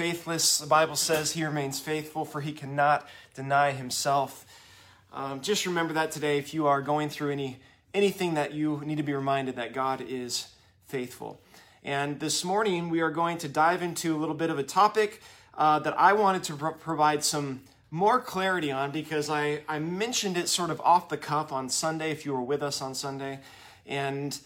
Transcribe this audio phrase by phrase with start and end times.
[0.00, 0.56] faithless.
[0.56, 4.46] The Bible says he remains faithful, for he cannot deny himself.
[5.12, 7.58] Um, just remember that today if you are going through any
[7.92, 10.48] anything that you need to be reminded that God is
[10.88, 11.38] faithful.
[11.84, 15.20] And this morning we are going to dive into a little bit of a topic
[15.58, 17.60] uh, that I wanted to pro- provide some
[17.90, 22.10] more clarity on because I, I mentioned it sort of off the cuff on Sunday
[22.10, 23.40] if you were with us on Sunday.
[23.86, 24.38] And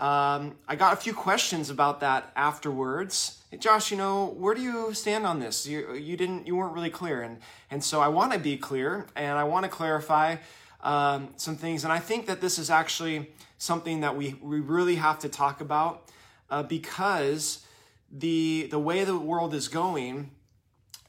[0.00, 3.42] um, I got a few questions about that afterwards.
[3.58, 5.66] Josh, you know, where do you stand on this?
[5.66, 7.36] You, you didn't, you weren't really clear, and
[7.70, 10.36] and so I want to be clear, and I want to clarify
[10.82, 14.94] um, some things, and I think that this is actually something that we we really
[14.94, 16.08] have to talk about
[16.48, 17.66] uh, because
[18.10, 20.30] the the way the world is going,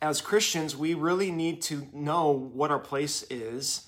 [0.02, 3.88] as Christians, we really need to know what our place is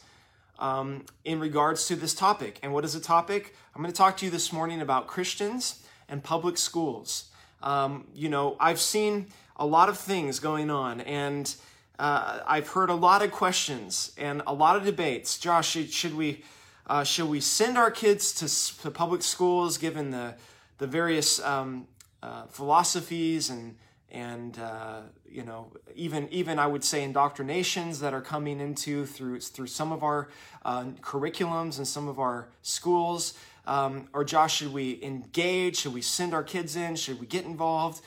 [0.64, 2.58] um, in regards to this topic.
[2.64, 3.54] And what is the topic?
[3.76, 7.26] I'm going to talk to you this morning about Christians and public schools.
[7.62, 9.28] Um, you know, I've seen
[9.58, 11.54] a lot of things going on, and
[12.00, 15.38] uh, I've heard a lot of questions and a lot of debates.
[15.38, 16.44] Josh, should, we
[16.88, 20.36] uh, should we send our kids to, to, public schools given the
[20.78, 21.88] the various um,
[22.22, 23.76] uh, philosophies and
[24.14, 29.42] and uh, you know even even I would say indoctrinations that are coming into through
[29.42, 30.30] through some of our
[30.64, 33.34] uh, curriculums and some of our schools.
[33.66, 35.78] Um, or Josh, should we engage?
[35.78, 36.96] Should we send our kids in?
[36.96, 38.04] Should we get involved?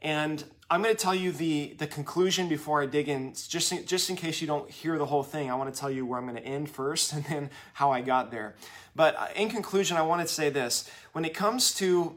[0.00, 3.84] And I'm going to tell you the the conclusion before I dig in, just in,
[3.84, 5.50] just in case you don't hear the whole thing.
[5.50, 8.00] I want to tell you where I'm going to end first, and then how I
[8.00, 8.54] got there.
[8.96, 12.16] But uh, in conclusion, I want to say this: when it comes to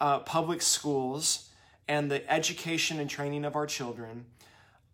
[0.00, 1.45] uh, public schools
[1.88, 4.26] and the education and training of our children,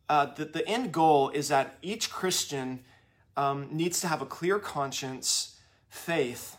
[0.09, 2.84] uh, the, the end goal is that each Christian
[3.37, 6.57] um, needs to have a clear conscience, faith,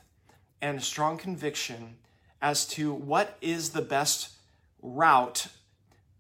[0.61, 1.97] and a strong conviction
[2.41, 4.29] as to what is the best
[4.81, 5.47] route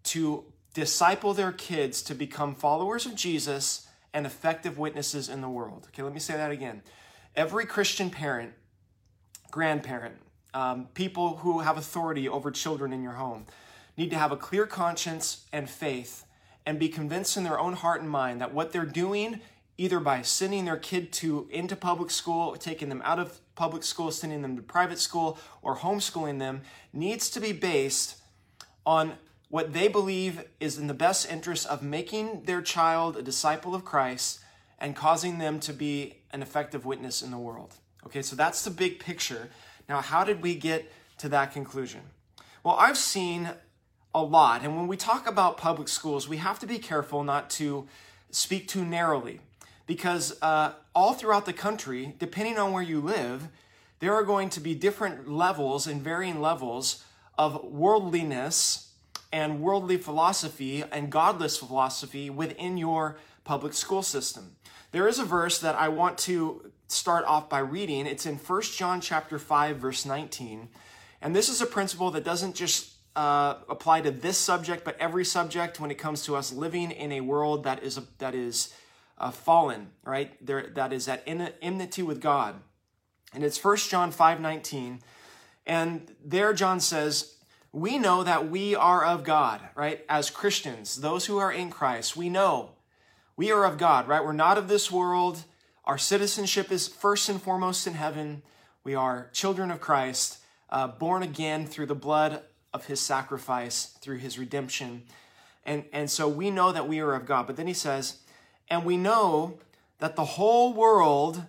[0.03, 5.87] to disciple their kids to become followers of Jesus and effective witnesses in the world.
[5.89, 6.81] Okay, let me say that again.
[7.35, 8.53] Every Christian parent,
[9.49, 10.15] grandparent,
[10.53, 13.45] um, people who have authority over children in your home,
[13.97, 16.25] need to have a clear conscience and faith
[16.65, 19.39] and be convinced in their own heart and mind that what they're doing
[19.77, 24.11] either by sending their kid to into public school taking them out of public school
[24.11, 26.61] sending them to private school or homeschooling them
[26.91, 28.17] needs to be based
[28.85, 29.13] on
[29.53, 33.85] what they believe is in the best interest of making their child a disciple of
[33.85, 34.39] Christ
[34.79, 37.75] and causing them to be an effective witness in the world.
[38.05, 39.49] Okay, so that's the big picture.
[39.87, 42.01] Now, how did we get to that conclusion?
[42.63, 43.51] Well, I've seen
[44.13, 44.63] a lot.
[44.63, 47.87] And when we talk about public schools, we have to be careful not to
[48.31, 49.39] speak too narrowly
[49.85, 53.47] because uh, all throughout the country, depending on where you live,
[53.99, 57.03] there are going to be different levels and varying levels
[57.37, 58.91] of worldliness
[59.31, 64.55] and worldly philosophy and godless philosophy within your public school system.
[64.91, 68.05] There is a verse that I want to start off by reading.
[68.05, 70.69] It's in 1 John chapter 5 verse 19.
[71.21, 75.25] And this is a principle that doesn't just uh, apply to this subject, but every
[75.25, 78.73] subject when it comes to us living in a world that is that is
[79.17, 80.33] uh, fallen, right?
[80.45, 82.55] There that is at enmity with God,
[83.33, 85.01] and it's First John five nineteen,
[85.67, 87.35] and there John says,
[87.71, 90.03] "We know that we are of God, right?
[90.09, 92.71] As Christians, those who are in Christ, we know
[93.37, 94.23] we are of God, right?
[94.23, 95.43] We're not of this world.
[95.85, 98.41] Our citizenship is first and foremost in heaven.
[98.83, 102.41] We are children of Christ." Uh, born again through the blood
[102.73, 105.03] of his sacrifice through his redemption.
[105.65, 107.47] And, and so we know that we are of God.
[107.47, 108.19] But then he says,
[108.69, 109.59] and we know
[109.99, 111.43] that the whole world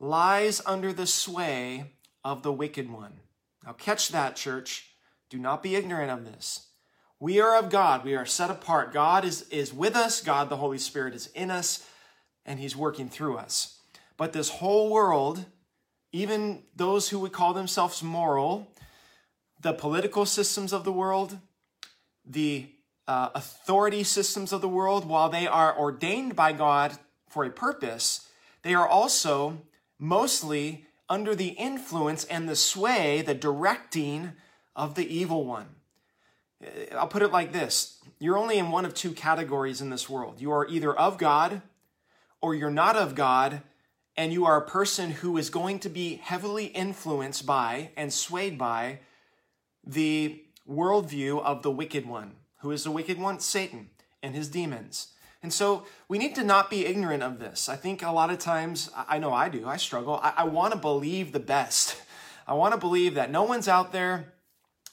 [0.00, 1.92] lies under the sway
[2.24, 3.20] of the wicked one.
[3.64, 4.90] Now, catch that, church.
[5.30, 6.68] Do not be ignorant of this.
[7.20, 8.04] We are of God.
[8.04, 8.92] We are set apart.
[8.92, 10.20] God is, is with us.
[10.20, 11.86] God, the Holy Spirit, is in us,
[12.44, 13.78] and He's working through us.
[14.16, 15.44] But this whole world,
[16.10, 18.71] even those who would call themselves moral,
[19.62, 21.38] the political systems of the world,
[22.24, 22.66] the
[23.08, 26.98] uh, authority systems of the world, while they are ordained by God
[27.28, 28.28] for a purpose,
[28.62, 29.62] they are also
[29.98, 34.32] mostly under the influence and the sway, the directing
[34.74, 35.66] of the evil one.
[36.62, 40.08] Uh, I'll put it like this you're only in one of two categories in this
[40.08, 40.40] world.
[40.40, 41.62] You are either of God
[42.40, 43.62] or you're not of God,
[44.16, 48.58] and you are a person who is going to be heavily influenced by and swayed
[48.58, 48.98] by
[49.84, 52.36] the worldview of the wicked one.
[52.60, 53.40] Who is the wicked one?
[53.40, 53.90] Satan
[54.22, 55.08] and his demons.
[55.42, 57.68] And so we need to not be ignorant of this.
[57.68, 60.20] I think a lot of times, I know I do, I struggle.
[60.22, 61.96] I, I want to believe the best.
[62.46, 64.32] I want to believe that no one's out there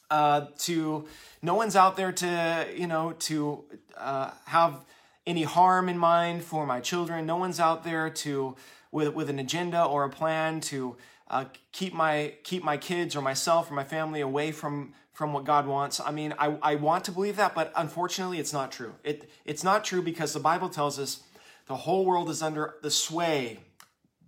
[0.10, 1.08] uh, to
[1.42, 3.66] no one's out there to you know to
[3.98, 4.84] uh, have
[5.26, 7.26] any harm in mind for my children.
[7.26, 8.56] No one's out there to
[8.92, 10.98] with with an agenda or a plan to
[11.30, 15.44] uh, keep my keep my kids or myself or my family away from from what
[15.44, 16.00] God wants.
[16.00, 18.96] I mean, I, I want to believe that, but unfortunately, it's not true.
[19.04, 21.24] It it's not true because the Bible tells us
[21.68, 23.60] the whole world is under the sway,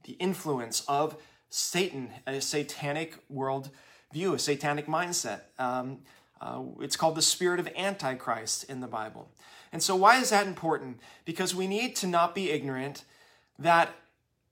[0.04, 1.18] the influence of
[1.50, 3.70] Satan, a satanic world
[4.14, 5.42] view, a satanic mindset.
[5.58, 6.00] Um,
[6.40, 9.30] uh, it's called the spirit of Antichrist in the Bible.
[9.72, 11.00] And so, why is that important?
[11.24, 13.06] Because we need to not be ignorant
[13.60, 13.90] that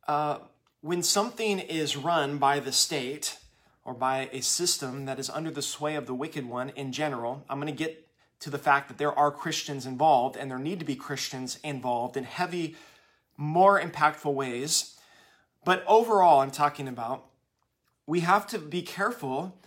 [0.08, 0.40] uh,
[0.82, 3.38] when something is run by the state
[3.84, 7.44] or by a system that is under the sway of the wicked one in general,
[7.50, 8.08] I'm going to get
[8.40, 12.16] to the fact that there are Christians involved and there need to be Christians involved
[12.16, 12.76] in heavy,
[13.36, 14.98] more impactful ways.
[15.66, 17.26] But overall, I'm talking about
[18.06, 19.60] we have to be careful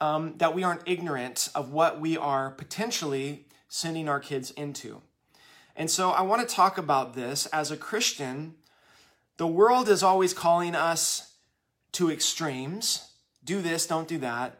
[0.00, 5.00] um, that we aren't ignorant of what we are potentially sending our kids into.
[5.74, 8.54] And so I want to talk about this as a Christian.
[9.36, 11.34] The world is always calling us
[11.92, 13.10] to extremes
[13.44, 14.58] do this, don't do that.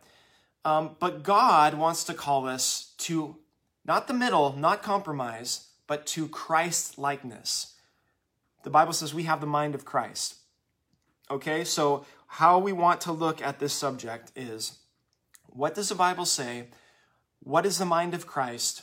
[0.64, 3.36] Um, but God wants to call us to
[3.84, 7.74] not the middle, not compromise, but to Christ likeness.
[8.62, 10.36] The Bible says we have the mind of Christ.
[11.30, 14.78] Okay, so how we want to look at this subject is
[15.46, 16.68] what does the Bible say?
[17.40, 18.82] What is the mind of Christ?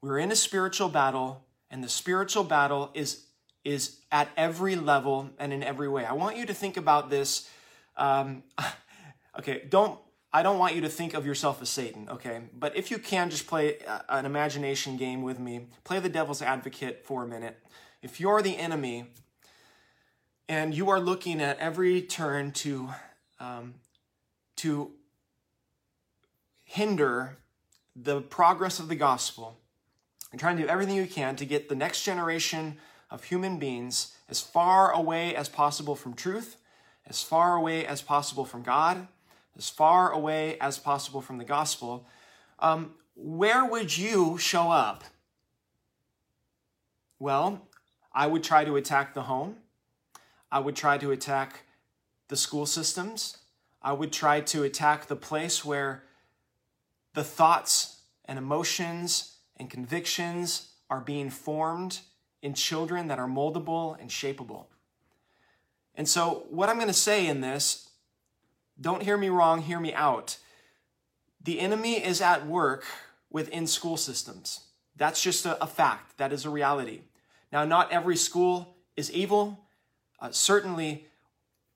[0.00, 3.26] We're in a spiritual battle, and the spiritual battle is,
[3.64, 6.04] is at every level and in every way.
[6.04, 7.48] I want you to think about this.
[7.96, 8.42] Um,
[9.38, 9.98] okay, don't
[10.32, 12.42] I don't want you to think of yourself as Satan, okay?
[12.52, 13.78] But if you can, just play
[14.08, 15.68] an imagination game with me.
[15.84, 17.58] Play the devil's advocate for a minute.
[18.02, 19.06] If you're the enemy
[20.48, 22.90] and you are looking at every turn to
[23.40, 23.74] um,
[24.56, 24.92] to
[26.64, 27.38] hinder
[27.96, 29.56] the progress of the gospel,
[30.30, 32.76] and trying to do everything you can to get the next generation
[33.10, 36.56] of human beings as far away as possible from truth,
[37.06, 39.08] as far away as possible from God,
[39.56, 42.06] as far away as possible from the gospel,
[42.58, 45.04] um, where would you show up?
[47.18, 47.66] Well,
[48.12, 49.56] I would try to attack the home.
[50.52, 51.64] I would try to attack
[52.28, 53.38] the school systems.
[53.82, 56.04] I would try to attack the place where
[57.14, 62.00] the thoughts and emotions and convictions are being formed
[62.42, 64.66] in children that are moldable and shapeable.
[65.94, 67.88] And so, what I'm going to say in this,
[68.80, 70.38] don't hear me wrong, hear me out.
[71.42, 72.84] The enemy is at work
[73.30, 74.60] within school systems.
[74.96, 77.00] That's just a, a fact, that is a reality.
[77.52, 79.58] Now, not every school is evil.
[80.20, 81.06] Uh, certainly,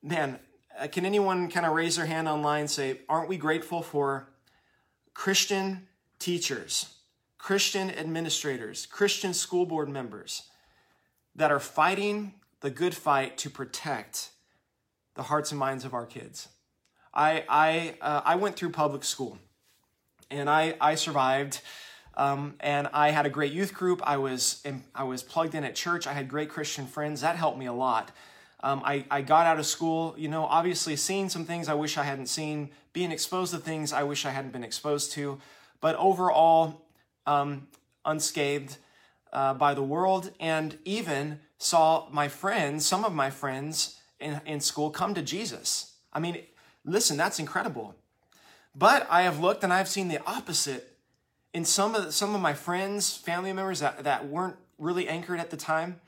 [0.03, 0.39] man,
[0.79, 4.29] uh, can anyone kind of raise their hand online and say, Aren't we grateful for
[5.15, 5.89] Christian
[6.19, 6.95] teachers
[7.43, 10.45] Christian administrators, Christian school board members
[11.35, 14.31] that are fighting the good fight to protect
[15.15, 16.49] the hearts and minds of our kids.
[17.13, 19.39] I, I, uh, I went through public school
[20.31, 21.61] and I, I survived.
[22.15, 24.03] Um, and I had a great youth group.
[24.05, 24.63] I was,
[24.95, 26.07] I was plugged in at church.
[26.07, 27.23] I had great Christian friends.
[27.23, 28.11] That helped me a lot.
[28.63, 31.99] Um, I, I got out of school, you know, obviously seeing some things I wish
[31.99, 35.41] I hadn't seen, being exposed to things I wish I hadn't been exposed to.
[35.81, 36.83] But overall,
[37.27, 37.67] um,
[38.05, 38.77] unscathed
[39.33, 44.61] uh, by the world, and even saw my friends, some of my friends in, in
[44.61, 45.95] school, come to Jesus.
[46.13, 46.39] I mean,
[46.85, 47.95] listen, that's incredible.
[48.75, 50.97] But I have looked and I've seen the opposite
[51.53, 55.51] in some of some of my friends, family members that, that weren't really anchored at
[55.51, 56.01] the time,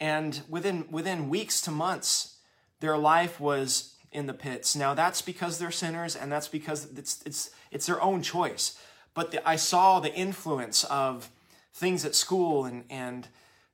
[0.00, 2.38] and within within weeks to months,
[2.80, 4.74] their life was in the pits.
[4.74, 8.76] Now that's because they're sinners, and that's because it's it's it's their own choice
[9.14, 11.30] but the, I saw the influence of
[11.72, 13.28] things at school and and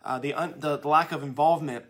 [0.05, 1.85] uh, the, un, the, the lack of involvement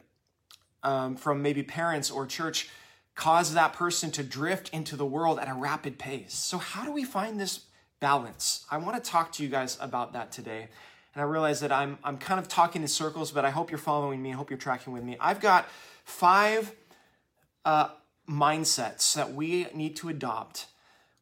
[0.82, 2.70] um, from maybe parents or church
[3.14, 6.34] cause that person to drift into the world at a rapid pace.
[6.34, 7.66] So how do we find this
[8.00, 8.64] balance?
[8.70, 10.68] I want to talk to you guys about that today.
[11.14, 13.78] And I realize that I'm I'm kind of talking in circles, but I hope you're
[13.78, 14.32] following me.
[14.32, 15.16] I hope you're tracking with me.
[15.20, 15.66] I've got
[16.04, 16.74] five
[17.64, 17.88] uh,
[18.28, 20.66] mindsets that we need to adopt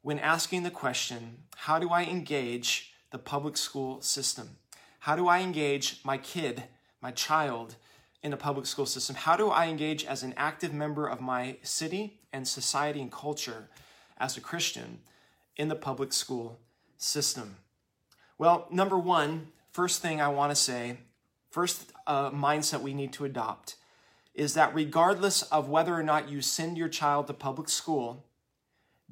[0.03, 4.57] when asking the question, how do I engage the public school system?
[5.05, 6.63] How do I engage my kid,
[7.03, 7.77] my child,
[8.23, 9.17] in the public school system?
[9.17, 13.69] How do I engage as an active member of my city and society and culture
[14.17, 15.01] as a Christian
[15.59, 16.59] in the public school
[16.97, 17.57] system?
[18.39, 20.97] Well, number one, first thing I want to say,
[21.51, 23.77] first uh, mindset we need to adopt
[24.33, 28.25] is that regardless of whether or not you send your child to public school,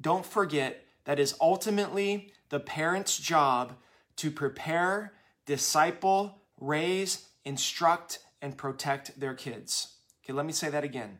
[0.01, 3.73] don't forget that is ultimately the parent's job
[4.15, 5.13] to prepare,
[5.45, 9.95] disciple, raise, instruct, and protect their kids.
[10.23, 11.19] Okay, let me say that again.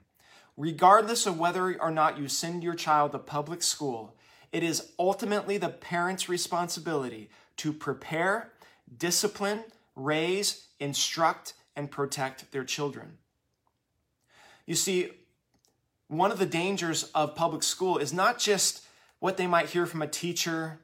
[0.56, 4.16] Regardless of whether or not you send your child to public school,
[4.52, 8.52] it is ultimately the parent's responsibility to prepare,
[8.96, 9.64] discipline,
[9.96, 13.18] raise, instruct, and protect their children.
[14.66, 15.10] You see,
[16.08, 18.86] one of the dangers of public school is not just
[19.20, 20.80] what they might hear from a teacher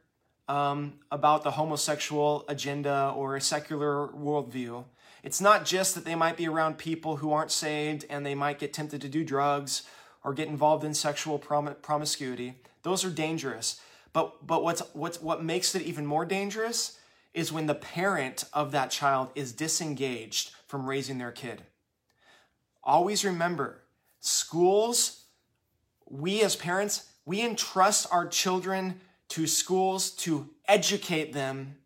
[0.50, 4.82] um, about the homosexual agenda or a secular worldview.
[5.22, 8.58] It's not just that they might be around people who aren't saved and they might
[8.58, 9.84] get tempted to do drugs
[10.24, 12.54] or get involved in sexual prom- promiscuity.
[12.82, 13.80] Those are dangerous.
[14.12, 16.98] But, but what's, what's, what makes it even more dangerous
[17.32, 21.62] is when the parent of that child is disengaged from raising their kid.
[22.82, 23.82] Always remember,
[24.18, 25.26] schools,
[26.06, 31.76] we as parents, we entrust our children to schools to educate them,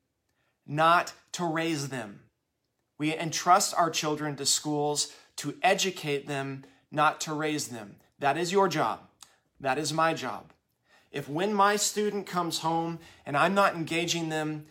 [0.66, 2.20] not to raise them.
[2.98, 7.96] We entrust our children to schools to educate them, not to raise them.
[8.18, 9.00] That is your job.
[9.60, 10.52] That is my job.
[11.10, 14.66] If when my student comes home and I'm not engaging them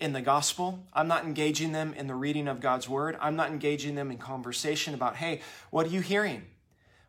[0.00, 3.50] in the gospel, I'm not engaging them in the reading of God's word, I'm not
[3.50, 5.40] engaging them in conversation about, hey,
[5.70, 6.44] what are you hearing?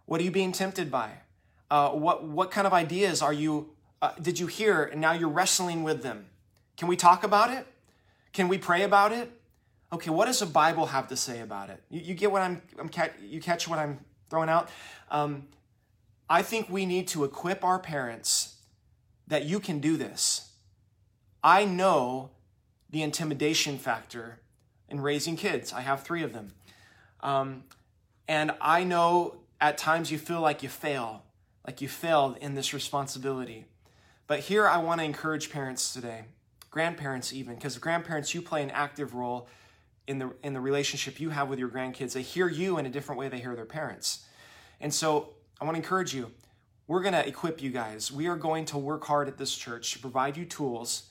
[0.05, 1.11] What are you being tempted by?
[1.69, 5.29] Uh, what, what kind of ideas are you, uh, did you hear and now you're
[5.29, 6.27] wrestling with them?
[6.77, 7.65] Can we talk about it?
[8.33, 9.31] Can we pray about it?
[9.93, 11.81] Okay, what does the Bible have to say about it?
[11.89, 12.89] You, you get what I'm, I'm,
[13.23, 13.99] you catch what I'm
[14.29, 14.69] throwing out?
[15.09, 15.47] Um,
[16.29, 18.55] I think we need to equip our parents
[19.27, 20.51] that you can do this.
[21.43, 22.31] I know
[22.89, 24.39] the intimidation factor
[24.89, 25.71] in raising kids.
[25.71, 26.53] I have three of them.
[27.21, 27.63] Um,
[28.27, 31.23] and I know at times you feel like you fail,
[31.65, 33.65] like you failed in this responsibility.
[34.27, 36.25] But here I want to encourage parents today,
[36.71, 39.47] grandparents even, because grandparents, you play an active role
[40.07, 42.13] in the, in the relationship you have with your grandkids.
[42.13, 44.25] They hear you in a different way they hear their parents.
[44.79, 45.29] And so
[45.59, 46.31] I want to encourage you.
[46.87, 48.11] We're going to equip you guys.
[48.11, 51.09] We are going to work hard at this church to provide you tools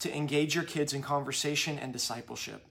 [0.00, 2.66] to engage your kids in conversation and discipleship.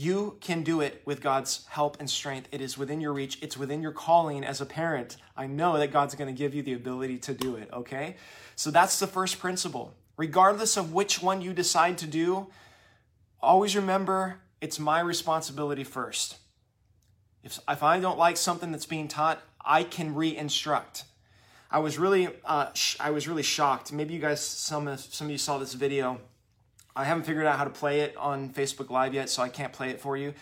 [0.00, 2.46] You can do it with God's help and strength.
[2.52, 3.42] It is within your reach.
[3.42, 5.16] It's within your calling as a parent.
[5.36, 8.14] I know that God's going to give you the ability to do it, okay?
[8.54, 9.92] So that's the first principle.
[10.16, 12.46] Regardless of which one you decide to do,
[13.40, 16.36] always remember it's my responsibility first.
[17.42, 21.02] If, if I don't like something that's being taught, I can re-instruct.
[21.72, 23.92] I was really, uh, sh- I was really shocked.
[23.92, 26.20] Maybe you guys, some of, some of you saw this video.
[26.98, 29.72] I haven't figured out how to play it on Facebook Live yet, so I can't
[29.72, 30.34] play it for you.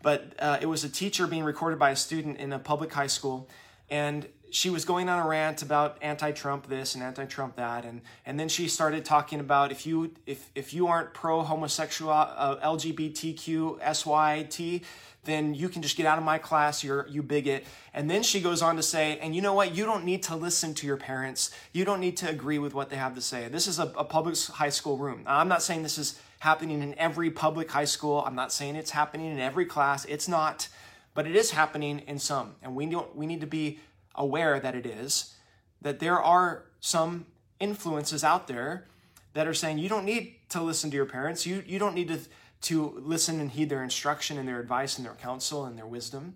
[0.00, 3.08] But uh, it was a teacher being recorded by a student in a public high
[3.08, 3.48] school,
[3.90, 8.38] and she was going on a rant about anti-Trump this and anti-Trump that, and and
[8.38, 13.78] then she started talking about if you if if you aren't pro homosexual uh, LGBTQ
[13.94, 14.82] SYT,
[15.24, 16.82] then you can just get out of my class.
[16.82, 17.64] You're you bigot.
[17.92, 19.74] And then she goes on to say, and you know what?
[19.74, 21.50] You don't need to listen to your parents.
[21.72, 23.48] You don't need to agree with what they have to say.
[23.48, 25.24] This is a, a public high school room.
[25.24, 28.22] Now, I'm not saying this is happening in every public high school.
[28.26, 30.04] I'm not saying it's happening in every class.
[30.04, 30.68] It's not,
[31.14, 33.80] but it is happening in some, and we don't we need to be
[34.18, 35.34] aware that it is,
[35.80, 37.24] that there are some
[37.60, 38.84] influences out there
[39.32, 41.46] that are saying you don't need to listen to your parents.
[41.46, 42.18] You, you don't need to,
[42.62, 46.34] to listen and heed their instruction and their advice and their counsel and their wisdom.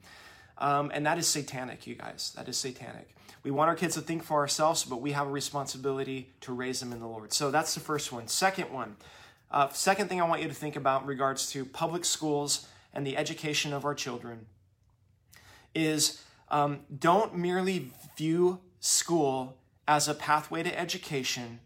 [0.59, 2.33] Um, and that is satanic, you guys.
[2.37, 3.15] That is satanic.
[3.43, 6.79] We want our kids to think for ourselves, but we have a responsibility to raise
[6.79, 7.33] them in the Lord.
[7.33, 8.29] So that's the first one.
[8.29, 8.97] Second one,
[9.51, 13.05] uh, second thing I want you to think about in regards to public schools and
[13.05, 14.47] the education of our children
[15.75, 16.23] is
[16.53, 19.57] um, don't merely view school
[19.89, 21.61] as a pathway to education,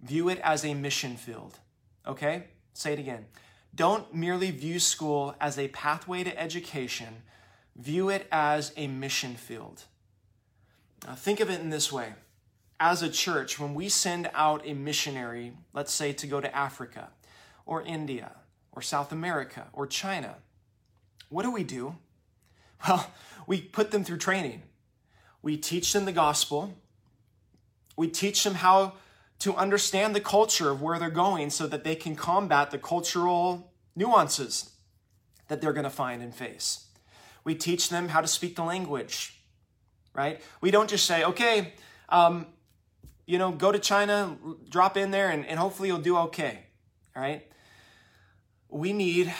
[0.00, 1.58] view it as a mission field.
[2.06, 2.44] Okay?
[2.72, 3.26] Say it again.
[3.74, 7.22] Don't merely view school as a pathway to education,
[7.76, 9.84] view it as a mission field.
[11.06, 12.14] Now, think of it in this way.
[12.80, 17.10] As a church, when we send out a missionary, let's say to go to Africa
[17.66, 18.32] or India
[18.72, 20.36] or South America or China,
[21.28, 21.96] what do we do?
[22.86, 23.10] Well,
[23.46, 24.62] we put them through training.
[25.42, 26.74] We teach them the gospel.
[27.96, 28.94] We teach them how
[29.40, 33.72] to understand the culture of where they're going so that they can combat the cultural
[33.96, 34.70] nuances
[35.48, 36.86] that they're going to find and face.
[37.42, 39.34] We teach them how to speak the language,
[40.14, 40.40] right?
[40.60, 41.72] We don't just say, okay,
[42.10, 42.46] um,
[43.26, 44.36] you know, go to China,
[44.68, 46.60] drop in there, and, and hopefully you'll do okay,
[47.16, 47.46] all right?
[48.68, 49.32] We need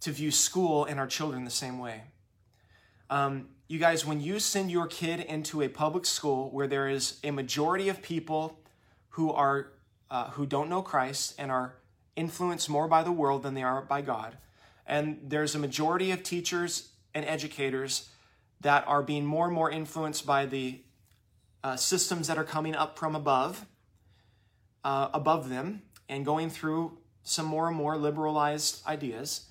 [0.00, 2.02] to view school and our children the same way.
[3.10, 7.18] Um, you guys, when you send your kid into a public school where there is
[7.24, 8.58] a majority of people
[9.10, 9.72] who are
[10.10, 11.74] uh, who don't know Christ and are
[12.16, 14.38] influenced more by the world than they are by God.
[14.86, 18.08] And there's a majority of teachers and educators
[18.60, 20.80] that are being more and more influenced by the
[21.62, 23.66] uh, systems that are coming up from above,
[24.82, 29.47] uh, above them, and going through some more and more liberalized ideas.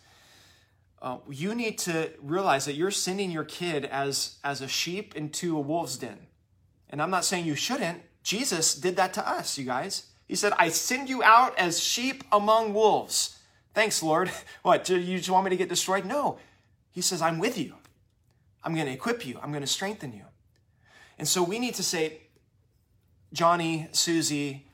[1.02, 5.56] Uh, you need to realize that you're sending your kid as as a sheep into
[5.56, 6.28] a wolf's den,
[6.90, 8.02] and I'm not saying you shouldn't.
[8.24, 10.08] Jesus did that to us, you guys.
[10.28, 13.38] He said, "I send you out as sheep among wolves."
[13.74, 14.32] Thanks, Lord.
[14.64, 14.84] What?
[14.86, 16.06] Do you just want me to get destroyed?
[16.06, 16.40] No.
[16.92, 17.76] He says, "I'm with you.
[18.64, 19.40] I'm going to equip you.
[19.42, 20.26] I'm going to strengthen you."
[21.20, 22.22] And so we need to say,
[23.34, 24.68] Johnny, Susie,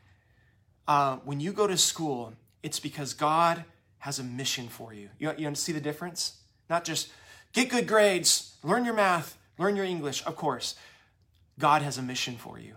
[0.88, 3.64] uh, when you go to school, it's because God
[4.04, 5.08] has a mission for you.
[5.18, 6.34] You, you see the difference?
[6.70, 7.10] Not just
[7.54, 10.76] get good grades, learn your math, learn your English, of course.
[11.58, 12.76] God has a mission for you.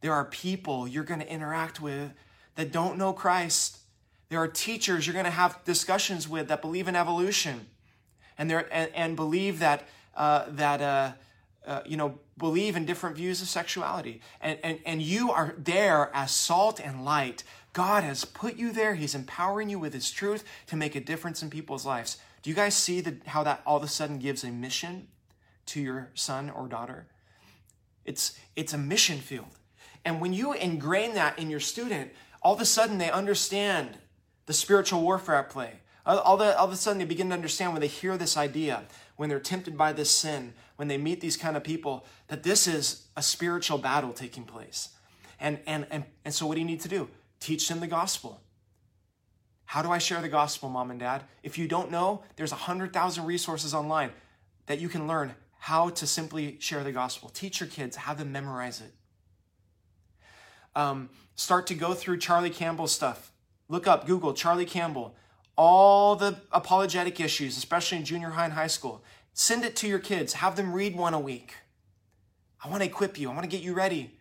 [0.00, 2.10] There are people you're going to interact with
[2.54, 3.80] that don't know Christ.
[4.30, 7.66] There are teachers you're going to have discussions with that believe in evolution
[8.38, 11.12] and, and, and believe that, uh, that uh,
[11.66, 14.20] uh, you know, believe in different views of sexuality.
[14.40, 17.44] And, and, and you are there as salt and light.
[17.72, 18.94] God has put you there.
[18.94, 22.18] He's empowering you with His truth to make a difference in people's lives.
[22.42, 25.08] Do you guys see the, how that all of a sudden gives a mission
[25.66, 27.06] to your son or daughter?
[28.04, 29.48] It's, it's a mission field.
[30.04, 32.12] And when you ingrain that in your student,
[32.42, 33.98] all of a sudden they understand
[34.46, 35.80] the spiritual warfare at play.
[36.06, 38.84] All, the, all of a sudden they begin to understand when they hear this idea,
[39.16, 42.66] when they're tempted by this sin, when they meet these kind of people that this
[42.66, 44.90] is a spiritual battle taking place.
[45.40, 47.08] And, and, and, and so, what do you need to do?
[47.40, 48.40] Teach them the gospel.
[49.66, 51.24] How do I share the gospel, mom and dad?
[51.42, 54.10] If you don't know, there's 100,000 resources online
[54.66, 57.28] that you can learn how to simply share the gospel.
[57.28, 58.92] Teach your kids, have them memorize it.
[60.76, 63.32] Um, start to go through Charlie Campbell stuff.
[63.68, 65.16] Look up, Google Charlie Campbell,
[65.56, 69.02] all the apologetic issues, especially in junior high and high school.
[69.32, 70.34] Send it to your kids.
[70.34, 71.54] Have them read one a week.
[72.62, 73.30] I want to equip you.
[73.30, 74.12] I want to get you ready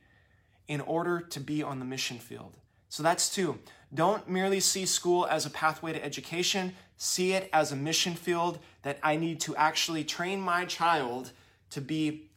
[0.67, 2.57] in order to be on the mission field.
[2.89, 3.59] So that's two.
[3.93, 8.59] Don't merely see school as a pathway to education, see it as a mission field
[8.81, 11.31] that I need to actually train my child
[11.71, 12.29] to be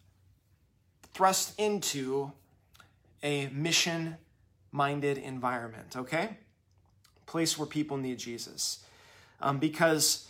[1.14, 2.32] thrust into
[3.22, 4.16] a mission
[4.70, 6.36] minded environment, okay?
[7.26, 8.84] Place where people need Jesus.
[9.40, 10.28] Um, because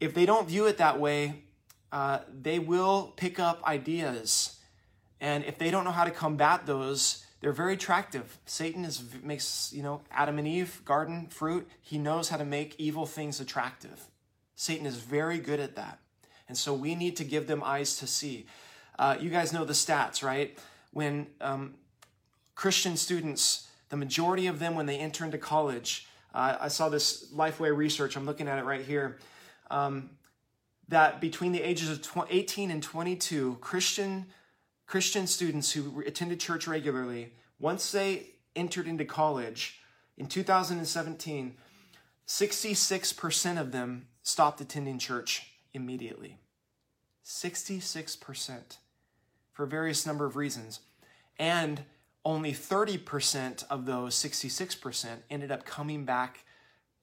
[0.00, 1.42] if they don't view it that way,
[1.90, 4.58] uh, they will pick up ideas.
[5.20, 8.38] And if they don't know how to combat those, they're very attractive.
[8.46, 12.74] Satan is makes, you know, Adam and Eve, garden, fruit, he knows how to make
[12.78, 14.08] evil things attractive.
[14.54, 15.98] Satan is very good at that.
[16.48, 18.46] And so we need to give them eyes to see.
[18.98, 20.58] Uh, you guys know the stats, right?
[20.92, 21.74] When um,
[22.54, 27.32] Christian students, the majority of them, when they enter into college, uh, I saw this
[27.32, 29.18] Lifeway research, I'm looking at it right here.
[29.70, 30.10] Um,
[30.88, 34.26] that between the ages of 18 and 22, Christian,
[34.86, 39.80] Christian students who attended church regularly, once they entered into college
[40.18, 41.56] in 2017,
[42.26, 46.38] 66% of them stopped attending church immediately.
[47.24, 48.76] 66%
[49.52, 50.80] for various number of reasons.
[51.38, 51.84] And
[52.24, 56.44] only 30% of those 66% ended up coming back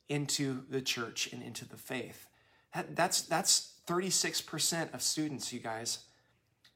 [0.08, 2.28] into the church and into the faith.
[2.74, 6.00] That, that's, that's 36% of students, you guys,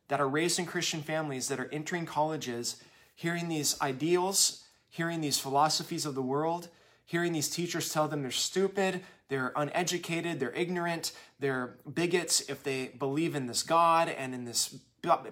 [0.08, 2.78] that are raised in Christian families that are entering colleges,
[3.16, 6.68] hearing these ideals, hearing these philosophies of the world,
[7.06, 12.88] hearing these teachers tell them they're stupid, they're uneducated, they're ignorant, they're bigots if they
[13.00, 14.76] believe in this God and in this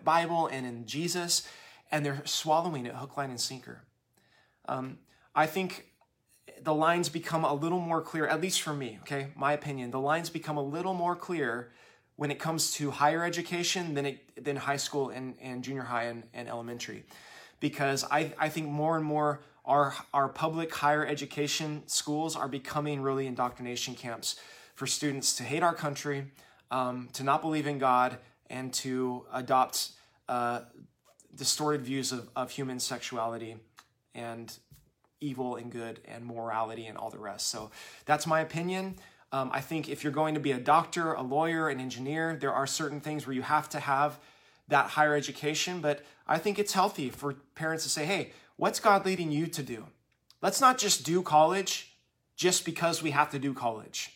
[0.04, 1.48] Bible and in Jesus,
[1.92, 3.84] and they're swallowing it hook, line, and sinker.
[4.68, 5.00] Um,
[5.36, 5.88] I think
[6.62, 9.28] the lines become a little more clear, at least for me, okay?
[9.36, 9.92] My opinion.
[9.92, 11.72] The lines become a little more clear
[12.16, 16.04] when it comes to higher education than, it, than high school and, and junior high
[16.04, 17.04] and, and elementary.
[17.60, 23.02] Because I, I think more and more our, our public higher education schools are becoming
[23.02, 24.36] really indoctrination camps
[24.76, 26.26] for students to hate our country,
[26.72, 28.18] um, to not believe in God,
[28.50, 29.90] and to adopt
[30.28, 30.62] uh,
[31.42, 33.56] distorted views of, of human sexuality
[34.14, 34.56] and
[35.22, 37.50] evil and good and morality and all the rest.
[37.50, 37.72] So
[38.06, 38.98] that's my opinion.
[39.32, 42.54] Um, I think if you're going to be a doctor, a lawyer, an engineer, there
[42.54, 44.20] are certain things where you have to have
[44.68, 45.82] that higher education.
[45.82, 49.64] But I think it's healthy for parents to say, hey, what's God leading you to
[49.64, 49.88] do?
[50.44, 51.96] Let's not just do college
[52.36, 54.12] just because we have to do college.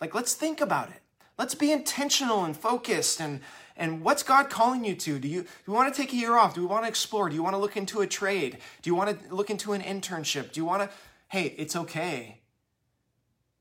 [0.00, 1.02] Like, let's think about it.
[1.36, 3.40] Let's be intentional and focused and
[3.80, 5.18] and what's God calling you to?
[5.18, 6.54] Do you, do you want to take a year off?
[6.54, 7.28] Do you want to explore?
[7.28, 8.58] Do you want to look into a trade?
[8.82, 10.52] Do you want to look into an internship?
[10.52, 10.90] Do you want to
[11.30, 12.40] hey, it's okay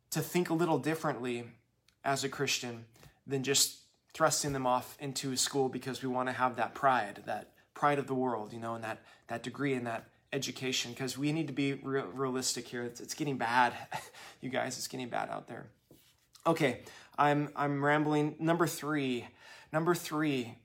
[0.10, 1.43] to think a little differently
[2.03, 2.86] as a Christian
[3.27, 3.77] than just
[4.13, 7.99] thrusting them off into a school because we want to have that pride, that pride
[7.99, 11.45] of the world, you know, and that, that degree and that education because we need
[11.45, 12.82] to be real, realistic here.
[12.82, 13.73] It's, it's getting bad,
[14.41, 14.77] you guys.
[14.77, 15.67] It's getting bad out there.
[16.47, 16.79] Okay,
[17.17, 18.36] I'm I'm rambling.
[18.39, 19.27] Number three,
[19.71, 20.55] number three.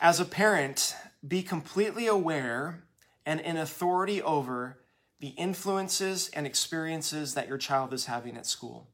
[0.00, 0.94] As a parent,
[1.26, 2.84] be completely aware
[3.24, 4.78] and in authority over
[5.20, 8.88] the influences and experiences that your child is having at school.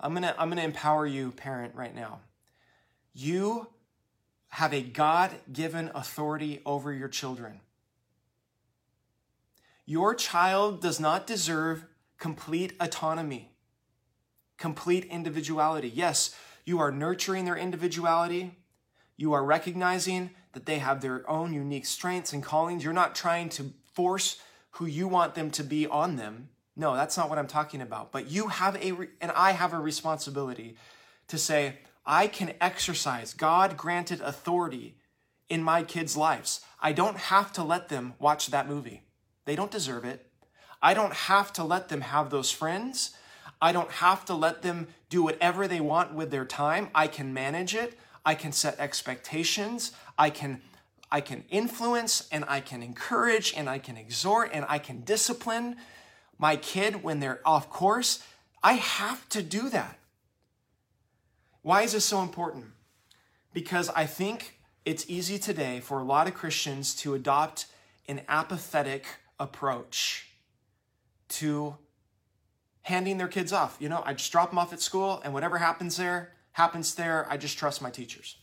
[0.00, 2.20] I'm gonna I'm gonna empower you, parent, right now.
[3.12, 3.68] You
[4.48, 7.60] have a God given authority over your children.
[9.86, 11.84] Your child does not deserve
[12.18, 13.52] complete autonomy,
[14.58, 15.88] complete individuality.
[15.88, 16.34] Yes,
[16.64, 18.58] you are nurturing their individuality.
[19.16, 22.84] You are recognizing that they have their own unique strengths and callings.
[22.84, 24.40] You're not trying to force
[24.72, 26.48] who you want them to be on them.
[26.76, 28.10] No, that's not what I'm talking about.
[28.10, 30.76] But you have a, and I have a responsibility
[31.28, 34.96] to say, I can exercise God granted authority
[35.48, 36.60] in my kids' lives.
[36.80, 39.02] I don't have to let them watch that movie.
[39.44, 40.26] They don't deserve it.
[40.82, 43.14] I don't have to let them have those friends.
[43.64, 46.90] I don't have to let them do whatever they want with their time.
[46.94, 47.98] I can manage it.
[48.22, 49.92] I can set expectations.
[50.18, 50.60] I can
[51.10, 55.76] I can influence and I can encourage and I can exhort and I can discipline
[56.36, 58.22] my kid when they're off course.
[58.62, 59.98] I have to do that.
[61.62, 62.66] Why is this so important?
[63.54, 67.64] Because I think it's easy today for a lot of Christians to adopt
[68.08, 69.06] an apathetic
[69.40, 70.28] approach
[71.28, 71.78] to
[72.84, 73.76] handing their kids off.
[73.80, 77.26] You know, I just drop them off at school, and whatever happens there, happens there.
[77.28, 78.36] I just trust my teachers.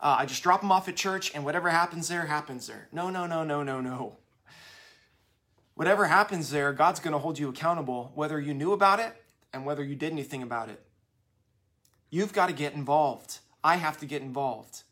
[0.00, 2.88] Uh, I just drop them off at church, and whatever happens there, happens there.
[2.92, 4.16] No, no, no, no, no, no.
[5.74, 9.12] Whatever happens there, God's going to hold you accountable, whether you knew about it
[9.52, 10.80] and whether you did anything about it.
[12.10, 13.38] You've got to get involved.
[13.64, 14.82] I have to get involved.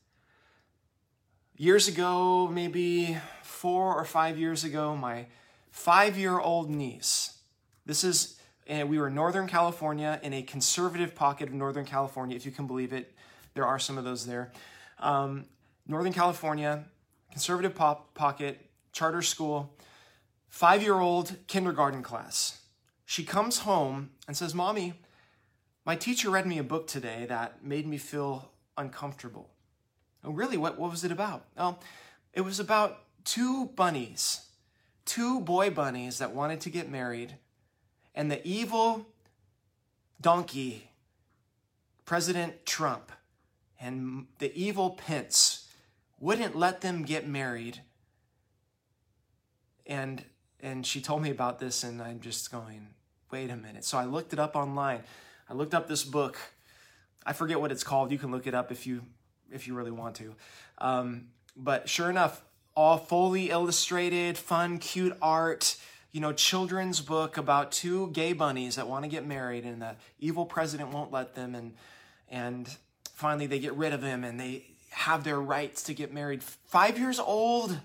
[1.56, 5.26] Years ago, maybe four or five years ago, my
[5.70, 7.38] five year old niece,
[7.86, 12.36] this is, and we were in Northern California in a conservative pocket of Northern California,
[12.36, 13.14] if you can believe it.
[13.54, 14.52] There are some of those there.
[14.98, 15.46] Um,
[15.86, 16.84] Northern California,
[17.30, 18.58] conservative pop pocket,
[18.92, 19.74] charter school,
[20.48, 22.60] five year old kindergarten class.
[23.04, 24.94] She comes home and says, Mommy,
[25.84, 29.50] my teacher read me a book today that made me feel uncomfortable.
[30.24, 30.56] Oh, really?
[30.56, 31.44] What, what was it about?
[31.56, 31.78] Oh,
[32.32, 34.46] it was about two bunnies,
[35.04, 37.34] two boy bunnies that wanted to get married,
[38.14, 39.06] and the evil
[40.20, 40.88] donkey,
[42.04, 43.12] President Trump,
[43.80, 45.68] and the evil Pence
[46.20, 47.80] wouldn't let them get married.
[49.86, 50.24] And
[50.60, 52.86] and she told me about this, and I'm just going,
[53.32, 53.84] wait a minute.
[53.84, 55.00] So I looked it up online.
[55.50, 56.38] I looked up this book.
[57.26, 58.12] I forget what it's called.
[58.12, 59.02] You can look it up if you
[59.50, 60.34] if you really want to.
[60.78, 62.42] Um, but sure enough,
[62.74, 65.76] all fully illustrated, fun, cute art,
[66.12, 69.96] you know, children's book about two gay bunnies that want to get married and the
[70.20, 71.74] evil president won't let them and
[72.28, 72.76] and
[73.14, 76.42] finally they get rid of him and they have their rights to get married.
[76.42, 77.80] 5 years old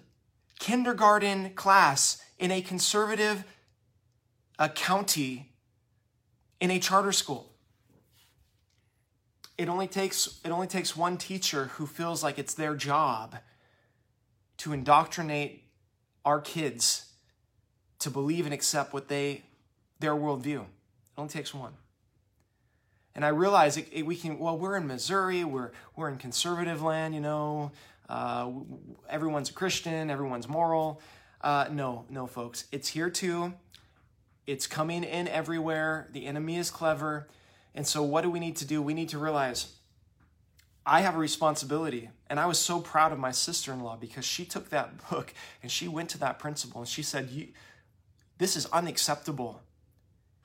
[0.59, 3.45] kindergarten class in a conservative
[4.59, 5.53] a county
[6.59, 7.53] in a charter school.
[9.57, 13.37] It only takes it only takes one teacher who feels like it's their job
[14.57, 15.63] to indoctrinate
[16.25, 17.06] our kids
[17.99, 19.43] to believe and accept what they
[19.99, 20.61] their worldview.
[20.61, 20.67] It
[21.17, 21.73] only takes one.
[23.15, 24.37] And I realize it, it, we can.
[24.37, 25.43] Well, we're in Missouri.
[25.43, 27.15] We're we're in conservative land.
[27.15, 27.71] You know,
[28.07, 28.51] uh,
[29.09, 30.09] everyone's a Christian.
[30.09, 31.01] Everyone's moral.
[31.41, 32.65] Uh, no, no, folks.
[32.71, 33.53] It's here too.
[34.45, 36.07] It's coming in everywhere.
[36.11, 37.27] The enemy is clever.
[37.73, 38.81] And so, what do we need to do?
[38.81, 39.73] We need to realize
[40.85, 42.09] I have a responsibility.
[42.29, 45.33] And I was so proud of my sister in law because she took that book
[45.61, 47.29] and she went to that principal and she said,
[48.37, 49.61] This is unacceptable.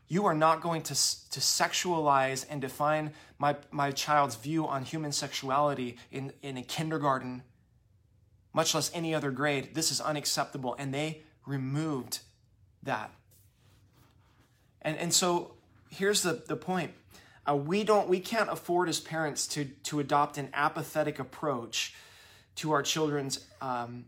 [0.09, 5.13] You are not going to, to sexualize and define my, my child's view on human
[5.13, 7.43] sexuality in, in a kindergarten,
[8.53, 9.75] much less any other grade.
[9.75, 10.77] This is unacceptable.
[10.79, 12.21] And they removed
[12.83, 13.11] that.
[14.83, 15.55] And, and so
[15.91, 16.93] here's the, the point
[17.49, 21.95] uh, we don't we can't afford as parents to to adopt an apathetic approach
[22.55, 24.05] to our children's um,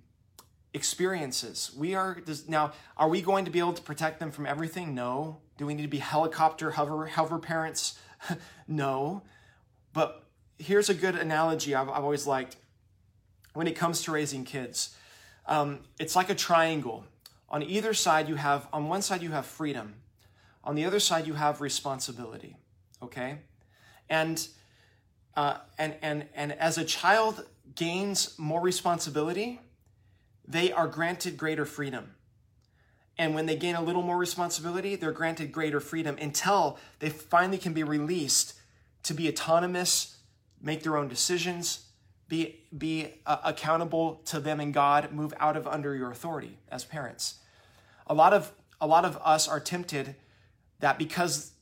[0.75, 1.71] experiences.
[1.77, 2.73] We are now.
[2.97, 4.95] Are we going to be able to protect them from everything?
[4.95, 5.39] No.
[5.57, 7.99] Do we need to be helicopter hover hover parents?
[8.69, 9.23] no.
[9.93, 10.25] But
[10.59, 12.57] here's a good analogy I've, I've always liked
[13.55, 14.95] when it comes to raising kids.
[15.47, 17.05] Um, it's like a triangle.
[17.49, 19.95] on either side, you have, on one side, you have freedom.
[20.65, 22.57] On the other side, you have responsibility.
[23.03, 23.39] Okay?
[24.09, 24.47] And,
[25.37, 29.61] uh, and, and, and as a child gains more responsibility,
[30.47, 32.15] they are granted greater freedom.
[33.17, 37.59] And when they gain a little more responsibility, they're granted greater freedom until they finally
[37.59, 38.55] can be released
[39.05, 40.19] to be autonomous,
[40.61, 41.87] make their own decisions,
[42.29, 46.85] be, be uh, accountable to them and God, move out of under your authority as
[46.85, 47.39] parents.
[48.07, 50.17] A lot of, a lot of us are tempted
[50.81, 51.53] that because,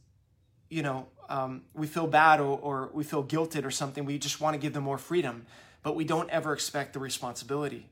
[0.71, 4.40] you know, um, we feel bad or, or we feel guilted or something, we just
[4.40, 5.47] want to give them more freedom,
[5.83, 7.91] but we don't ever expect the responsibility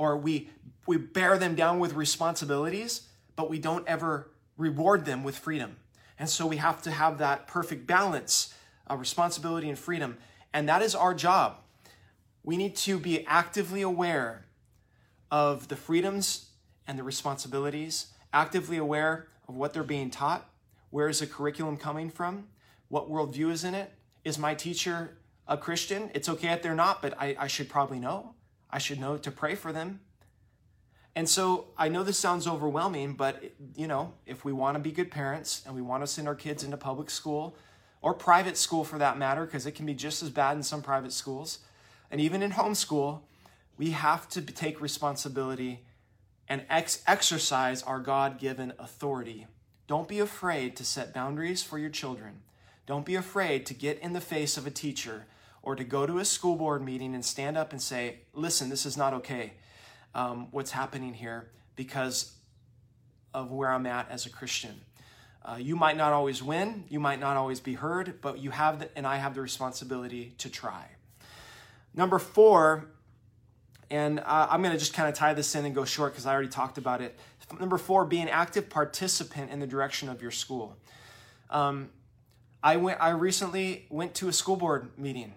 [0.00, 0.48] or we
[0.86, 3.02] we bear them down with responsibilities,
[3.36, 5.76] but we don't ever reward them with freedom.
[6.18, 8.54] And so we have to have that perfect balance
[8.86, 10.16] of responsibility and freedom.
[10.54, 11.58] And that is our job.
[12.42, 14.46] We need to be actively aware
[15.30, 16.46] of the freedoms
[16.86, 20.48] and the responsibilities, actively aware of what they're being taught,
[20.88, 22.48] where is the curriculum coming from,
[22.88, 23.92] what worldview is in it.
[24.24, 26.10] Is my teacher a Christian?
[26.14, 28.34] It's okay if they're not, but I, I should probably know.
[28.70, 30.00] I should know to pray for them.
[31.16, 33.42] And so I know this sounds overwhelming, but
[33.74, 36.34] you know, if we want to be good parents and we want to send our
[36.34, 37.56] kids into public school
[38.00, 40.82] or private school for that matter, because it can be just as bad in some
[40.82, 41.58] private schools,
[42.10, 43.20] and even in homeschool,
[43.76, 45.84] we have to take responsibility
[46.48, 49.46] and ex- exercise our God given authority.
[49.86, 52.42] Don't be afraid to set boundaries for your children.
[52.86, 55.26] Don't be afraid to get in the face of a teacher
[55.62, 58.86] or to go to a school board meeting and stand up and say, listen, this
[58.86, 59.52] is not okay,
[60.14, 62.34] um, what's happening here, because
[63.34, 64.80] of where I'm at as a Christian.
[65.44, 68.80] Uh, you might not always win, you might not always be heard, but you have,
[68.80, 70.86] the, and I have the responsibility to try.
[71.94, 72.86] Number four,
[73.90, 76.26] and uh, I'm going to just kind of tie this in and go short because
[76.26, 77.18] I already talked about it.
[77.58, 80.76] Number four, be an active participant in the direction of your school.
[81.48, 81.90] Um,
[82.62, 83.00] I went.
[83.00, 85.32] I recently went to a school board meeting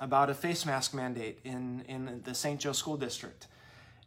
[0.00, 2.60] about a face mask mandate in, in the St.
[2.60, 3.46] Joe School District.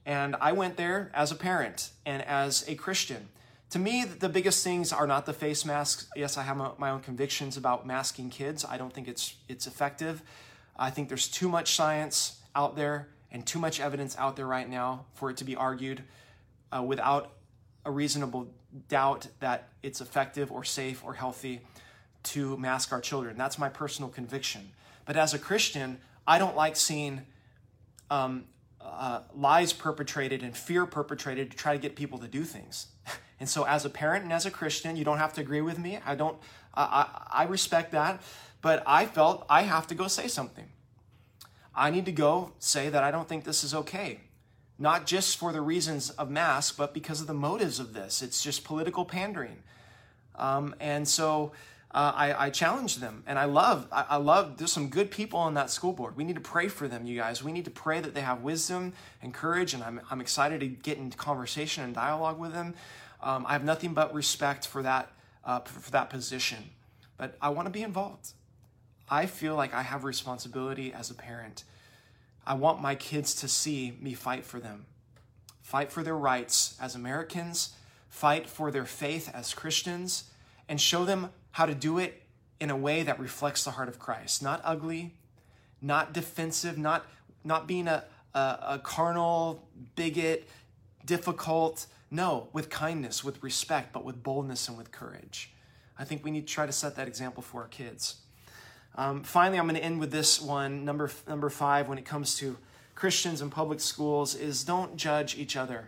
[0.05, 3.29] And I went there as a parent and as a Christian.
[3.71, 6.07] To me, the biggest things are not the face masks.
[6.15, 8.63] Yes, I have my own convictions about masking kids.
[8.63, 10.21] I don't think it's, it's effective.
[10.77, 14.69] I think there's too much science out there and too much evidence out there right
[14.69, 16.03] now for it to be argued
[16.71, 17.33] uh, without
[17.83, 18.47] a reasonable
[18.87, 21.61] doubt that it's effective or safe or healthy
[22.23, 23.37] to mask our children.
[23.37, 24.71] That's my personal conviction.
[25.07, 27.21] But as a Christian, I don't like seeing
[28.11, 28.43] um,
[28.81, 32.87] uh, lies perpetrated and fear perpetrated to try to get people to do things.
[33.39, 35.77] And so, as a parent and as a Christian, you don't have to agree with
[35.77, 35.99] me.
[36.03, 36.39] I don't.
[36.73, 36.81] I,
[37.31, 38.19] I, I respect that,
[38.63, 40.67] but I felt I have to go say something.
[41.75, 44.21] I need to go say that I don't think this is okay,
[44.79, 48.23] not just for the reasons of mask, but because of the motives of this.
[48.23, 49.61] It's just political pandering,
[50.35, 51.51] um, and so
[51.97, 55.39] uh, I, I challenge them and I love, I, I, love, there's some good people
[55.39, 56.15] on that school board.
[56.15, 57.43] We need to pray for them, you guys.
[57.43, 59.73] We need to pray that they have wisdom and courage.
[59.73, 62.75] And I'm, I'm excited to get in conversation and dialogue with them.
[63.19, 65.11] Um, I have nothing but respect for that,
[65.43, 66.69] uh, for that position,
[67.17, 68.33] but I want to be involved.
[69.09, 71.63] I feel like I have responsibility as a parent.
[72.45, 74.85] I want my kids to see me fight for them,
[75.63, 77.71] fight for their rights as Americans,
[78.07, 80.25] fight for their faith as Christians,
[80.69, 82.21] and show them how to do it
[82.59, 84.43] in a way that reflects the heart of Christ.
[84.43, 85.15] Not ugly,
[85.81, 87.03] not defensive, not,
[87.43, 88.03] not being a,
[88.35, 90.47] a, a carnal, bigot,
[91.03, 91.87] difficult.
[92.11, 95.51] No, with kindness, with respect, but with boldness and with courage.
[95.97, 98.17] I think we need to try to set that example for our kids.
[98.93, 102.35] Um, finally, I'm going to end with this one, number, number five, when it comes
[102.35, 102.55] to
[102.93, 105.87] Christians and public schools, is don't judge each other.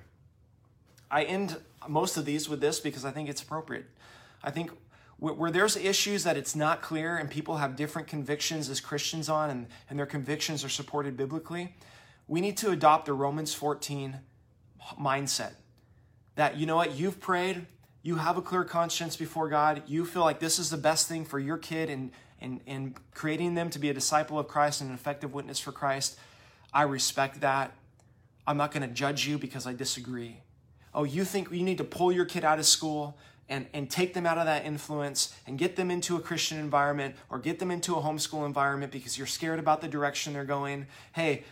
[1.12, 3.86] I end most of these with this because I think it's appropriate.
[4.44, 4.72] I think
[5.20, 9.50] where there's issues that it's not clear and people have different convictions as Christians on
[9.50, 11.76] and, and their convictions are supported biblically,
[12.28, 14.20] we need to adopt the Romans 14
[15.00, 15.52] mindset.
[16.36, 17.66] That, you know what, you've prayed,
[18.02, 21.26] you have a clear conscience before God, you feel like this is the best thing
[21.26, 24.90] for your kid and, and, and creating them to be a disciple of Christ and
[24.90, 26.18] an effective witness for Christ.
[26.74, 27.74] I respect that.
[28.48, 30.38] I'm not going to judge you because I disagree.
[30.94, 33.18] Oh, you think you need to pull your kid out of school
[33.50, 37.16] and, and take them out of that influence and get them into a Christian environment
[37.30, 40.86] or get them into a homeschool environment because you're scared about the direction they're going.
[41.14, 41.44] Hey,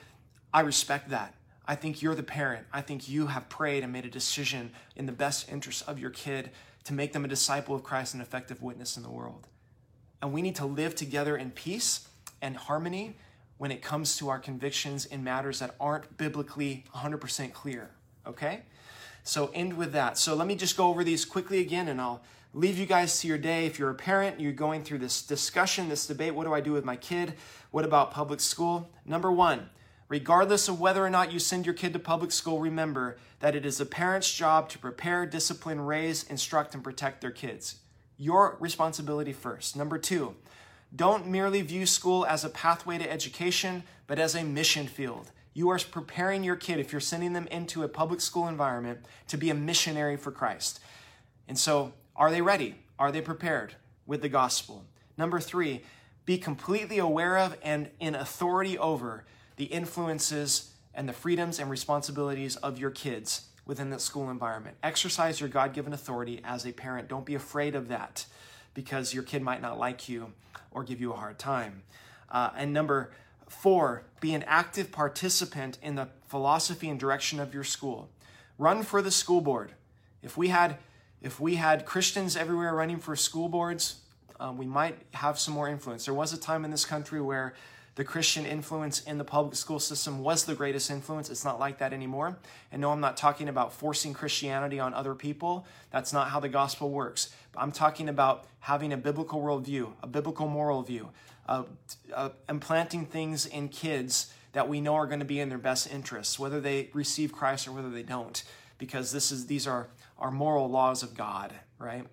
[0.54, 1.34] I respect that.
[1.68, 2.66] I think you're the parent.
[2.72, 6.12] I think you have prayed and made a decision in the best interest of your
[6.12, 6.52] kid
[6.86, 9.48] to make them a disciple of Christ and effective witness in the world.
[10.22, 12.08] And we need to live together in peace
[12.42, 13.18] and harmony
[13.58, 17.90] when it comes to our convictions in matters that aren't biblically 100% clear,
[18.26, 18.62] okay?
[19.28, 20.18] So end with that.
[20.18, 22.22] So let me just go over these quickly again and I'll
[22.54, 23.66] leave you guys to your day.
[23.66, 26.72] If you're a parent, you're going through this discussion, this debate what do I do
[26.72, 27.34] with my kid?
[27.72, 28.90] What about public school?
[29.06, 29.70] Number one,
[30.08, 33.66] regardless of whether or not you send your kid to public school, remember that it
[33.66, 37.76] is a parent's job to prepare, discipline, raise, instruct, and protect their kids.
[38.18, 39.76] Your responsibility first.
[39.76, 40.36] Number two,
[40.96, 45.32] don't merely view school as a pathway to education, but as a mission field.
[45.58, 49.38] You are preparing your kid, if you're sending them into a public school environment, to
[49.38, 50.80] be a missionary for Christ.
[51.48, 52.76] And so, are they ready?
[53.00, 53.74] Are they prepared
[54.06, 54.86] with the gospel?
[55.18, 55.82] Number three,
[56.28, 62.56] be completely aware of and in authority over the influences and the freedoms and responsibilities
[62.58, 64.78] of your kids within the school environment.
[64.84, 67.08] Exercise your God given authority as a parent.
[67.08, 68.28] Don't be afraid of that
[68.76, 70.34] because your kid might not like you
[70.70, 71.82] or give you a hard time.
[72.30, 73.10] Uh, and number
[73.48, 78.10] Four, be an active participant in the philosophy and direction of your school.
[78.58, 79.74] Run for the school board.
[80.22, 80.78] If we had,
[81.22, 84.02] if we had Christians everywhere running for school boards,
[84.40, 86.06] um, we might have some more influence.
[86.06, 87.54] There was a time in this country where
[87.98, 91.32] the Christian influence in the public school system was the greatest influence.
[91.32, 92.38] It's not like that anymore.
[92.72, 95.66] And no, I'm not talking about forcing Christianity on other people.
[95.90, 97.32] That's not how the gospel works.
[97.54, 101.10] But I'm talking about having a biblical worldview, a biblical moral view,
[101.50, 101.64] uh,
[102.14, 105.92] uh, implanting things in kids that we know are going to be in their best
[105.92, 108.44] interests, whether they receive Christ or whether they don't,
[108.78, 109.88] because this is these are
[110.20, 112.06] our moral laws of God, right?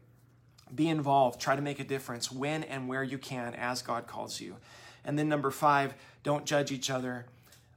[0.74, 4.40] Be involved, try to make a difference when and where you can as God calls
[4.40, 4.56] you.
[5.04, 7.26] And then number five, don't judge each other.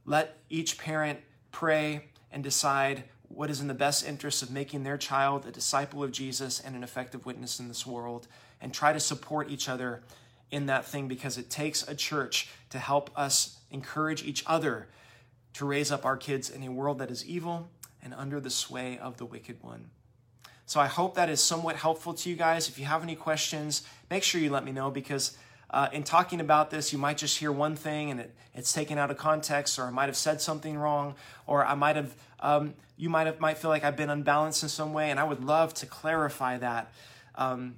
[0.06, 1.20] Let each parent
[1.52, 6.04] pray and decide what is in the best interest of making their child a disciple
[6.04, 8.28] of Jesus and an effective witness in this world,
[8.62, 10.02] and try to support each other
[10.50, 14.88] in that thing because it takes a church to help us encourage each other
[15.54, 17.70] to raise up our kids in a world that is evil
[18.02, 19.90] and under the sway of the wicked one.
[20.66, 22.70] So I hope that is somewhat helpful to you guys.
[22.70, 25.38] If you have any questions, make sure you let me know because
[25.70, 28.98] uh, in talking about this, you might just hear one thing and it, it's taken
[28.98, 32.74] out of context, or I might have said something wrong, or I might have, um,
[32.96, 35.44] you might have, might feel like I've been unbalanced in some way, and I would
[35.44, 36.92] love to clarify that.
[37.36, 37.76] Um,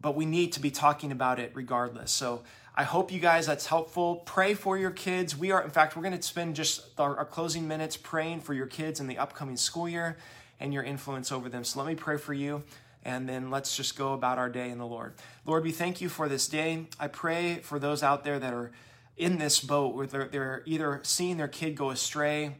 [0.00, 2.12] but we need to be talking about it regardless.
[2.12, 2.42] So
[2.74, 4.16] I hope you guys that's helpful.
[4.26, 5.36] Pray for your kids.
[5.36, 8.54] We are, in fact, we're going to spend just our, our, closing minutes praying for
[8.54, 10.18] your kids in the upcoming school year
[10.60, 11.64] and your influence over them.
[11.64, 12.62] So let me pray for you.
[13.06, 15.14] And then let's just go about our day in the Lord.
[15.44, 16.88] Lord, we thank you for this day.
[16.98, 18.72] I pray for those out there that are
[19.16, 22.56] in this boat where they're, they're either seeing their kid go astray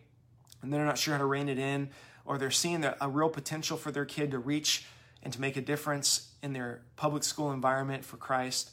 [0.63, 1.91] and they're not sure how to rein it in,
[2.25, 4.87] or they're seeing a real potential for their kid to reach
[5.21, 8.71] and to make a difference in their public school environment for Christ.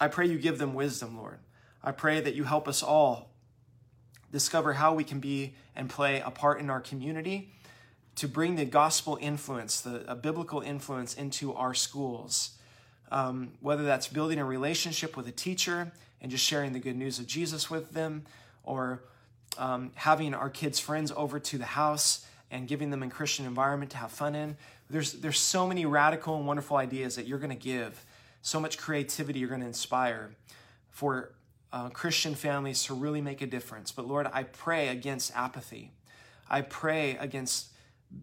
[0.00, 1.40] I pray you give them wisdom, Lord.
[1.82, 3.32] I pray that you help us all
[4.30, 7.50] discover how we can be and play a part in our community
[8.20, 12.50] to bring the gospel influence, the biblical influence into our schools.
[13.10, 17.18] Um, whether that's building a relationship with a teacher and just sharing the good news
[17.18, 18.26] of Jesus with them,
[18.62, 19.02] or
[19.56, 23.90] um, having our kids' friends over to the house and giving them a Christian environment
[23.92, 24.58] to have fun in.
[24.90, 28.04] There's, there's so many radical and wonderful ideas that you're going to give,
[28.42, 30.32] so much creativity you're going to inspire
[30.90, 31.32] for
[31.72, 33.90] uh, Christian families to really make a difference.
[33.90, 35.92] But Lord, I pray against apathy.
[36.50, 37.68] I pray against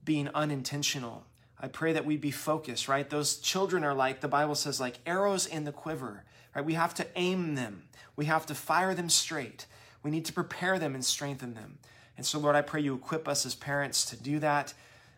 [0.05, 1.25] being unintentional.
[1.59, 3.09] I pray that we be focused, right?
[3.09, 6.23] Those children are like, the Bible says, like arrows in the quiver,
[6.55, 6.63] right?
[6.63, 7.83] We have to aim them,
[8.15, 9.65] we have to fire them straight.
[10.03, 11.79] We need to prepare them and strengthen them.
[12.15, 14.73] And so, Lord, I pray you equip us as parents to do that.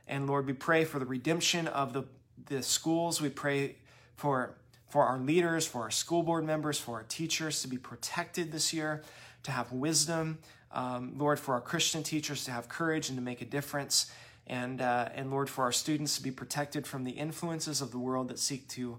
[0.08, 2.04] And Lord, we pray for the redemption of the,
[2.48, 3.22] the schools.
[3.22, 3.76] We pray
[4.16, 4.56] for,
[4.90, 8.74] for our leaders, for our school board members, for our teachers to be protected this
[8.74, 9.04] year,
[9.44, 10.40] to have wisdom.
[10.72, 14.12] Um, Lord, for our Christian teachers to have courage and to make a difference.
[14.50, 18.00] And, uh, and Lord, for our students to be protected from the influences of the
[18.00, 18.98] world that seek to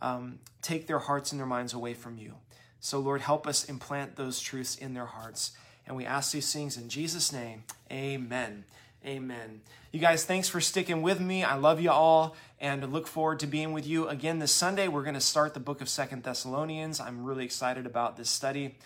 [0.00, 2.34] um, take their hearts and their minds away from you.
[2.80, 5.52] So, Lord, help us implant those truths in their hearts.
[5.86, 7.64] And we ask these things in Jesus' name.
[7.92, 8.64] Amen.
[9.04, 9.60] Amen.
[9.92, 11.44] You guys, thanks for sticking with me.
[11.44, 14.88] I love you all and look forward to being with you again this Sunday.
[14.88, 17.00] We're going to start the book of Second Thessalonians.
[17.00, 18.76] I'm really excited about this study.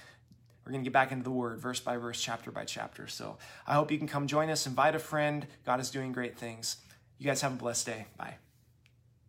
[0.65, 3.07] We're going to get back into the word, verse by verse, chapter by chapter.
[3.07, 5.47] So I hope you can come join us, invite a friend.
[5.65, 6.77] God is doing great things.
[7.19, 8.07] You guys have a blessed day.
[8.17, 8.37] Bye.